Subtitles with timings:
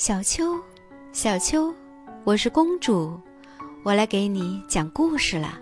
[0.00, 0.58] 小秋，
[1.12, 1.74] 小秋，
[2.24, 3.20] 我是公主，
[3.82, 5.60] 我来给你讲故事了。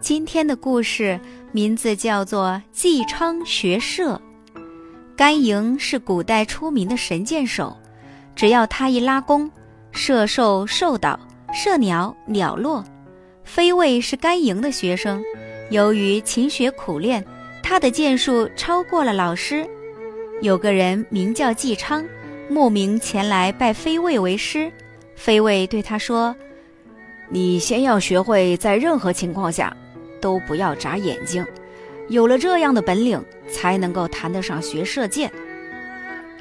[0.00, 1.18] 今天的故事
[1.50, 4.14] 名字叫做《纪昌学射》。
[5.16, 7.76] 甘营是古代出名的神箭手，
[8.36, 9.50] 只要他一拉弓，
[9.90, 11.18] 射兽兽倒，
[11.52, 12.84] 射鸟鸟落。
[13.42, 15.20] 飞卫是甘营的学生，
[15.72, 17.26] 由于勤学苦练，
[17.60, 19.68] 他的箭术超过了老师。
[20.42, 22.06] 有个人名叫纪昌。
[22.48, 24.70] 慕名前来拜飞卫为师，
[25.16, 26.34] 飞卫对他说
[27.28, 29.76] ：“你先要学会在任何情况下
[30.20, 31.44] 都不要眨眼睛，
[32.08, 35.30] 有了这样的本领，才能够谈得上学射箭。”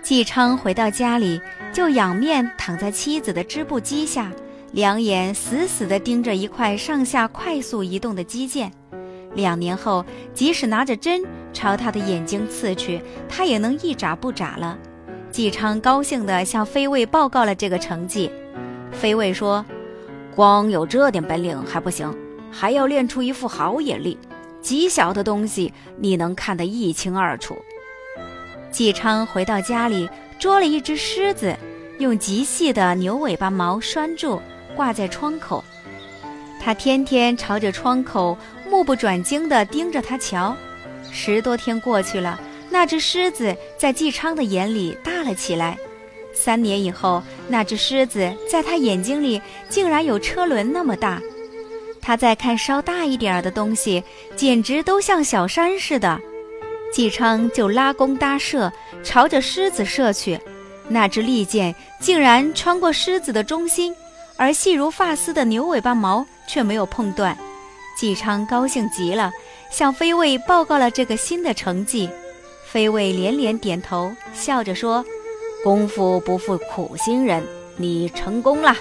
[0.04, 1.42] 纪昌回到家里，
[1.74, 4.32] 就仰面躺在妻子的织布机下，
[4.74, 8.72] 两眼死死地盯着一块上下快速移动的机箭。
[9.34, 14.78] 两年后，即使拿着针朝他的眼睛刺去，他也能一眨不眨了。
[15.36, 18.32] 纪昌高兴地向飞卫报告了这个成绩。
[18.94, 19.66] 飞卫说
[20.34, 22.10] ：“光有这点本领还不行，
[22.50, 24.18] 还要练出一副好眼力，
[24.62, 27.58] 极小的东西你能看得一清二楚。”
[28.72, 31.54] 纪昌回到家里，捉了一只狮子，
[31.98, 34.42] 用极细的牛尾巴毛拴住，
[34.74, 35.62] 挂在窗口。
[36.62, 38.38] 他天天朝着窗口，
[38.70, 40.56] 目不转睛地盯着它瞧。
[41.12, 42.40] 十多天过去了。
[42.78, 45.78] 那只狮子在纪昌的眼里大了起来。
[46.34, 51.22] 三年以后，那只狮子在他眼睛里竟然有车轮那么大。
[52.02, 54.04] 他再看稍大一点儿的东西，
[54.36, 56.20] 简直都像小山似的。
[56.92, 58.70] 纪昌就拉弓搭射，
[59.06, 60.38] 朝着狮子射去。
[60.90, 63.96] 那支利箭竟然穿过狮子的中心，
[64.36, 67.38] 而细如发丝的牛尾巴毛却没有碰断。
[67.98, 69.32] 纪昌高兴极了，
[69.72, 72.10] 向飞卫报告了这个新的成绩。
[72.76, 75.02] 飞卫连连点头，笑着说
[75.64, 77.42] ：“功夫不负苦心人，
[77.78, 78.76] 你成功了。”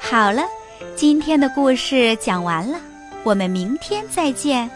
[0.00, 0.42] 好了，
[0.96, 2.80] 今天的故事讲完了，
[3.22, 4.68] 我们明天再见。